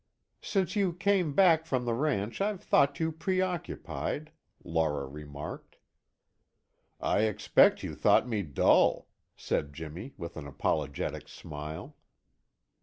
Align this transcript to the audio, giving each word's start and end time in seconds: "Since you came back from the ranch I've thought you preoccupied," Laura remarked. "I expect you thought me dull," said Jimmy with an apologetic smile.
"Since 0.41 0.75
you 0.75 0.93
came 0.93 1.35
back 1.35 1.67
from 1.67 1.85
the 1.85 1.93
ranch 1.93 2.41
I've 2.41 2.63
thought 2.63 2.99
you 2.99 3.11
preoccupied," 3.11 4.31
Laura 4.63 5.05
remarked. 5.05 5.75
"I 6.99 7.19
expect 7.19 7.83
you 7.83 7.93
thought 7.93 8.27
me 8.27 8.41
dull," 8.41 9.09
said 9.35 9.73
Jimmy 9.73 10.15
with 10.17 10.37
an 10.37 10.47
apologetic 10.47 11.27
smile. 11.27 11.95